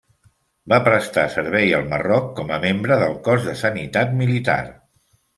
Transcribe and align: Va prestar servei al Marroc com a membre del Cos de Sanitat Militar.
Va 0.71 0.77
prestar 0.85 1.25
servei 1.33 1.75
al 1.79 1.83
Marroc 1.91 2.31
com 2.39 2.49
a 2.55 2.57
membre 2.63 2.97
del 3.03 3.13
Cos 3.27 3.45
de 3.49 3.53
Sanitat 3.59 4.15
Militar. 4.23 4.57